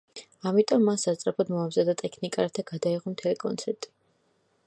ამიტომ 0.51 0.85
მან 0.89 1.01
სასწრაფოდ 1.01 1.51
მოამზადა 1.57 1.95
ტექნიკა, 2.01 2.47
რათა 2.47 2.65
გადაეღო 2.73 3.13
მთელი 3.17 3.41
კონცერტი. 3.47 3.93